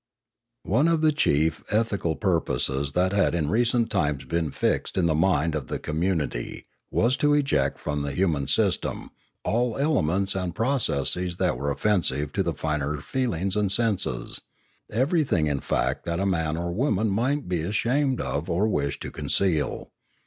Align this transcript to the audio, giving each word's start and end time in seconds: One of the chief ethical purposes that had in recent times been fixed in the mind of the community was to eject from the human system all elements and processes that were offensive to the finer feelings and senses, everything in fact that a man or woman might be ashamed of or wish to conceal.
One 0.65 0.87
of 0.87 1.01
the 1.01 1.11
chief 1.11 1.63
ethical 1.69 2.15
purposes 2.15 2.93
that 2.93 3.11
had 3.11 3.35
in 3.35 3.51
recent 3.51 3.91
times 3.91 4.25
been 4.25 4.49
fixed 4.49 4.97
in 4.97 5.05
the 5.05 5.13
mind 5.13 5.53
of 5.53 5.67
the 5.67 5.77
community 5.77 6.65
was 6.89 7.15
to 7.17 7.35
eject 7.35 7.77
from 7.77 8.01
the 8.01 8.11
human 8.11 8.47
system 8.47 9.11
all 9.45 9.77
elements 9.77 10.33
and 10.33 10.55
processes 10.55 11.37
that 11.37 11.55
were 11.55 11.69
offensive 11.69 12.33
to 12.33 12.41
the 12.41 12.55
finer 12.55 12.99
feelings 12.99 13.55
and 13.55 13.71
senses, 13.71 14.41
everything 14.91 15.45
in 15.45 15.59
fact 15.59 16.03
that 16.05 16.19
a 16.19 16.25
man 16.25 16.57
or 16.57 16.71
woman 16.71 17.09
might 17.11 17.47
be 17.47 17.61
ashamed 17.61 18.19
of 18.19 18.49
or 18.49 18.67
wish 18.67 18.99
to 19.01 19.11
conceal. 19.11 19.91